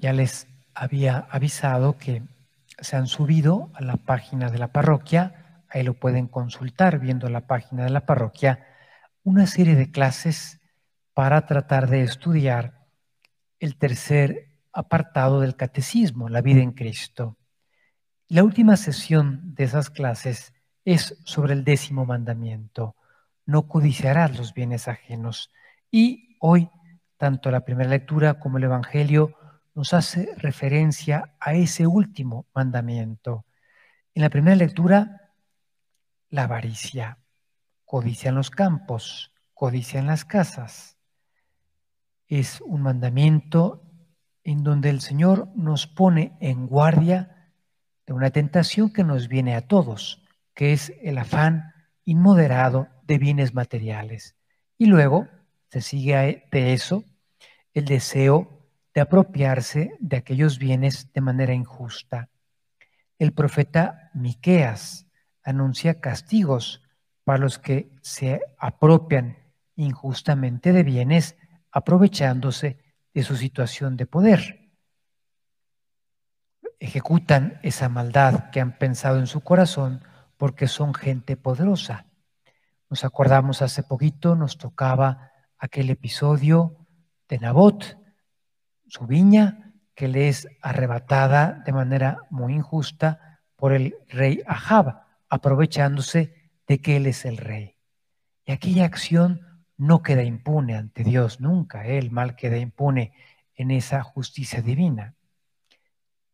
[0.00, 2.22] Ya les había avisado que
[2.80, 7.48] se han subido a la página de la parroquia, ahí lo pueden consultar viendo la
[7.48, 8.64] página de la parroquia,
[9.24, 10.60] una serie de clases
[11.14, 12.86] para tratar de estudiar
[13.58, 17.36] el tercer apartado del catecismo, la vida en Cristo.
[18.28, 20.54] La última sesión de esas clases
[20.84, 22.94] es sobre el décimo mandamiento,
[23.46, 25.50] no codiciarás los bienes ajenos.
[25.90, 26.70] Y hoy,
[27.16, 29.34] tanto la primera lectura como el Evangelio
[29.78, 33.46] nos hace referencia a ese último mandamiento.
[34.12, 35.30] En la primera lectura,
[36.30, 37.18] la avaricia,
[37.84, 40.98] codicia en los campos, codicia en las casas.
[42.26, 43.84] Es un mandamiento
[44.42, 47.52] en donde el Señor nos pone en guardia
[48.04, 51.72] de una tentación que nos viene a todos, que es el afán
[52.04, 54.34] inmoderado de bienes materiales.
[54.76, 55.28] Y luego
[55.70, 57.04] se sigue de eso
[57.74, 58.57] el deseo
[58.98, 62.30] de apropiarse de aquellos bienes de manera injusta.
[63.16, 65.06] El profeta Miqueas
[65.44, 66.82] anuncia castigos
[67.22, 69.38] para los que se apropian
[69.76, 71.36] injustamente de bienes
[71.70, 72.78] aprovechándose
[73.14, 74.68] de su situación de poder.
[76.80, 80.02] Ejecutan esa maldad que han pensado en su corazón
[80.36, 82.06] porque son gente poderosa.
[82.90, 86.84] Nos acordamos hace poquito, nos tocaba aquel episodio
[87.28, 87.96] de Nabot,
[88.88, 96.52] su viña que le es arrebatada de manera muy injusta por el rey Ahab, aprovechándose
[96.66, 97.76] de que él es el rey.
[98.44, 103.12] Y aquella acción no queda impune ante Dios nunca, el mal queda impune
[103.54, 105.14] en esa justicia divina.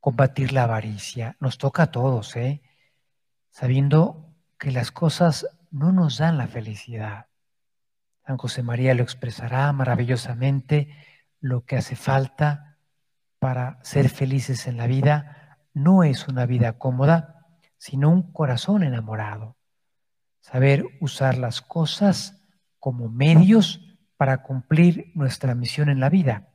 [0.00, 2.62] Combatir la avaricia nos toca a todos, ¿eh?
[3.50, 7.26] sabiendo que las cosas no nos dan la felicidad.
[8.26, 10.90] San José María lo expresará maravillosamente
[11.44, 12.78] lo que hace falta
[13.38, 17.44] para ser felices en la vida no es una vida cómoda,
[17.76, 19.54] sino un corazón enamorado.
[20.40, 22.42] Saber usar las cosas
[22.80, 26.48] como medios para cumplir nuestra misión en la vida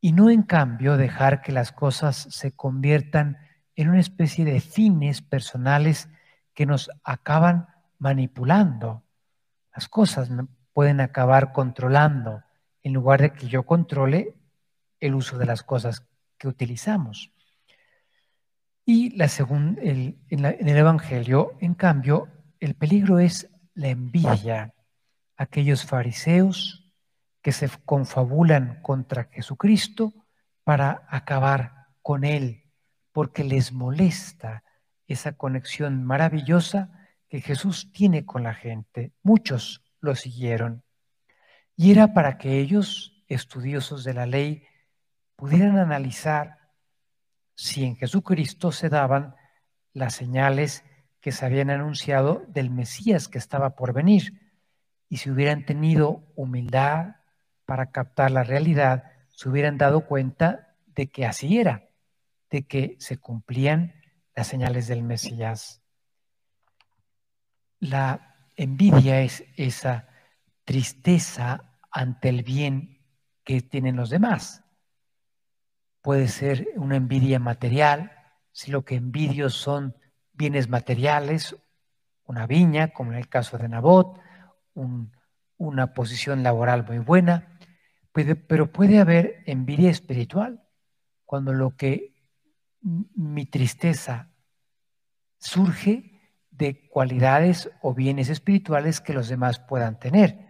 [0.00, 3.38] y no en cambio dejar que las cosas se conviertan
[3.74, 6.08] en una especie de fines personales
[6.54, 7.66] que nos acaban
[7.98, 9.02] manipulando.
[9.74, 10.30] Las cosas
[10.72, 12.44] pueden acabar controlando
[12.88, 14.34] en lugar de que yo controle
[14.98, 16.06] el uso de las cosas
[16.38, 17.30] que utilizamos.
[18.86, 22.28] Y la en, en el Evangelio, en cambio,
[22.60, 24.72] el peligro es la envidia.
[25.36, 26.90] Aquellos fariseos
[27.42, 30.14] que se confabulan contra Jesucristo
[30.64, 32.72] para acabar con Él,
[33.12, 34.64] porque les molesta
[35.06, 36.90] esa conexión maravillosa
[37.28, 39.12] que Jesús tiene con la gente.
[39.22, 40.82] Muchos lo siguieron.
[41.80, 44.64] Y era para que ellos, estudiosos de la ley,
[45.36, 46.58] pudieran analizar
[47.54, 49.36] si en Jesucristo se daban
[49.92, 50.82] las señales
[51.20, 54.56] que se habían anunciado del Mesías que estaba por venir.
[55.08, 57.14] Y si hubieran tenido humildad
[57.64, 61.90] para captar la realidad, se hubieran dado cuenta de que así era,
[62.50, 63.94] de que se cumplían
[64.34, 65.80] las señales del Mesías.
[67.78, 70.08] La envidia es esa
[70.64, 73.04] tristeza ante el bien
[73.44, 74.64] que tienen los demás.
[76.02, 78.12] Puede ser una envidia material,
[78.52, 79.96] si lo que envidio son
[80.32, 81.56] bienes materiales,
[82.24, 84.20] una viña, como en el caso de Nabot,
[85.56, 87.58] una posición laboral muy buena,
[88.12, 90.62] pero puede haber envidia espiritual,
[91.24, 92.14] cuando lo que
[92.80, 94.30] mi tristeza
[95.38, 100.47] surge de cualidades o bienes espirituales que los demás puedan tener.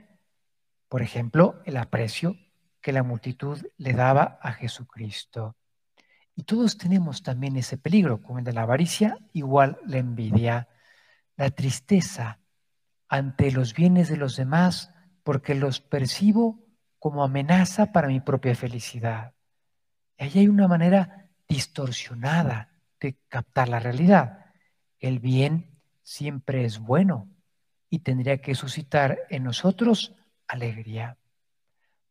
[0.88, 2.36] Por ejemplo, el aprecio
[2.80, 5.56] que la multitud le daba a Jesucristo.
[6.34, 10.68] Y todos tenemos también ese peligro, como el de la avaricia, igual la envidia,
[11.36, 12.38] la tristeza
[13.08, 16.64] ante los bienes de los demás, porque los percibo
[16.98, 19.34] como amenaza para mi propia felicidad.
[20.16, 22.70] Y ahí hay una manera distorsionada
[23.00, 24.46] de captar la realidad.
[24.98, 27.28] El bien siempre es bueno
[27.90, 30.14] y tendría que suscitar en nosotros
[30.48, 31.18] alegría.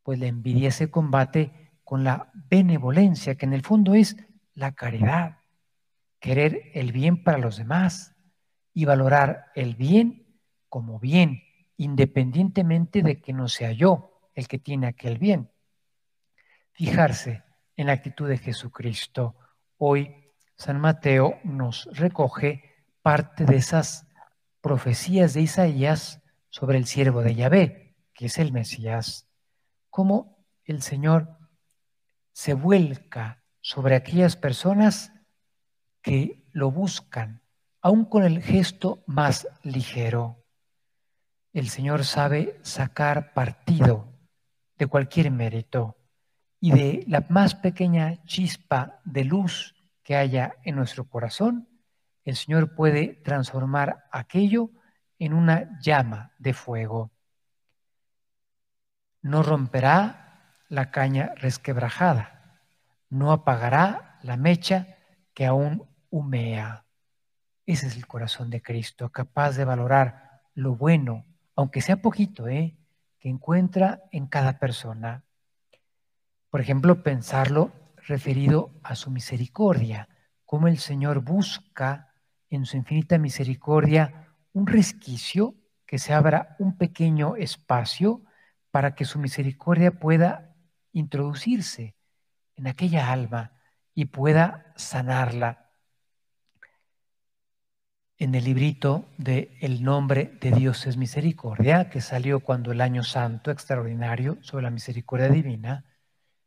[0.03, 4.15] Pues la envidia se combate con la benevolencia, que en el fondo es
[4.53, 5.39] la caridad,
[6.19, 8.15] querer el bien para los demás
[8.73, 10.39] y valorar el bien
[10.69, 11.43] como bien,
[11.77, 15.49] independientemente de que no sea yo el que tiene aquel bien.
[16.71, 17.43] Fijarse
[17.75, 19.35] en la actitud de Jesucristo.
[19.77, 20.13] Hoy
[20.55, 22.63] San Mateo nos recoge
[23.01, 24.07] parte de esas
[24.61, 27.86] profecías de Isaías sobre el siervo de Yahvé
[28.17, 29.29] que es el Mesías,
[29.91, 31.37] cómo el Señor
[32.33, 35.13] se vuelca sobre aquellas personas
[36.01, 37.43] que lo buscan,
[37.79, 40.43] aun con el gesto más ligero.
[41.53, 44.11] El Señor sabe sacar partido
[44.77, 45.95] de cualquier mérito
[46.59, 51.69] y de la más pequeña chispa de luz que haya en nuestro corazón,
[52.23, 54.71] el Señor puede transformar aquello
[55.19, 57.11] en una llama de fuego.
[59.21, 62.59] No romperá la caña resquebrajada,
[63.09, 64.97] no apagará la mecha
[65.33, 66.85] que aún humea.
[67.65, 71.25] Ese es el corazón de Cristo, capaz de valorar lo bueno,
[71.55, 72.77] aunque sea poquito, ¿eh?
[73.19, 75.23] que encuentra en cada persona.
[76.49, 77.71] Por ejemplo, pensarlo
[78.07, 80.07] referido a su misericordia,
[80.45, 82.13] cómo el Señor busca
[82.49, 85.55] en su infinita misericordia un resquicio,
[85.85, 88.21] que se abra un pequeño espacio
[88.71, 90.55] para que su misericordia pueda
[90.91, 91.95] introducirse
[92.55, 93.53] en aquella alma
[93.93, 95.71] y pueda sanarla.
[98.19, 103.03] En el librito de El nombre de Dios es misericordia, que salió cuando el año
[103.03, 105.85] santo extraordinario sobre la misericordia divina,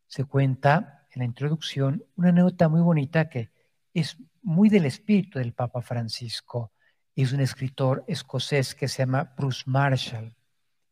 [0.09, 3.53] se cuenta en la introducción una anécdota muy bonita que
[3.95, 6.73] es muy del espíritu del Papa Francisco.
[7.15, 10.35] Es un escritor escocés que se llama Bruce Marshall,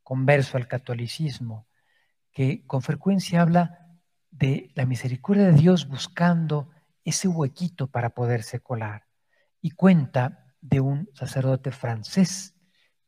[0.08, 1.69] converso al catolicismo,
[2.32, 3.90] que con frecuencia habla
[4.31, 6.70] de la misericordia de Dios buscando
[7.05, 9.06] ese huequito para poderse colar.
[9.60, 12.55] Y cuenta de un sacerdote francés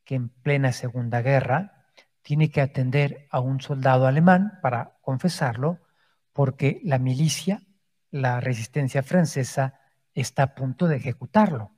[0.04, 1.86] que en plena Segunda Guerra
[2.20, 5.80] tiene que atender a un soldado alemán para confesarlo,
[6.34, 7.62] porque la milicia,
[8.10, 9.80] la resistencia francesa,
[10.12, 11.72] está a punto de ejecutarlo.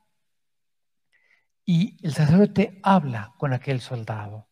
[1.65, 4.49] Y el sacerdote habla con aquel soldado,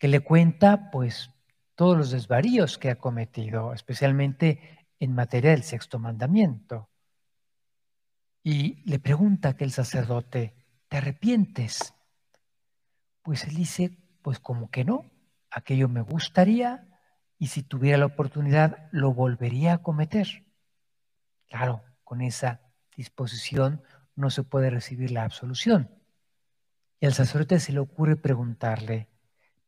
[0.00, 1.30] que le cuenta pues
[1.74, 6.88] todos los desvaríos que ha cometido, especialmente en materia del sexto mandamiento.
[8.42, 10.54] Y le pregunta aquel sacerdote,
[10.88, 11.92] ¿te arrepientes?
[13.22, 15.04] Pues él dice, pues como que no,
[15.50, 16.88] aquello me gustaría,
[17.38, 20.46] y si tuviera la oportunidad lo volvería a cometer.
[21.46, 22.62] Claro, con esa
[22.96, 23.82] disposición
[24.16, 25.90] no se puede recibir la absolución.
[27.00, 29.09] Y al sacerdote se le ocurre preguntarle,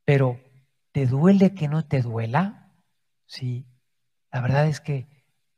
[0.04, 0.40] pero
[0.93, 2.72] ¿te duele que no te duela?
[3.26, 3.66] Sí,
[4.31, 5.08] la verdad es que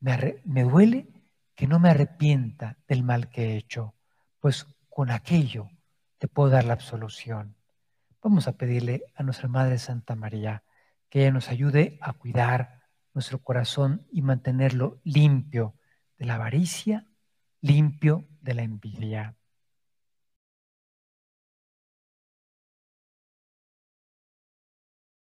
[0.01, 1.09] me, me duele
[1.55, 3.95] que no me arrepienta del mal que he hecho,
[4.41, 5.71] pues con aquello
[6.19, 7.57] te puedo dar la absolución.
[8.23, 10.65] Vamos a pedirle a nuestra Madre Santa María
[11.09, 12.83] que ella nos ayude a cuidar
[13.13, 15.75] nuestro corazón y mantenerlo limpio
[16.19, 17.07] de la avaricia,
[17.61, 19.37] limpio de la envidia.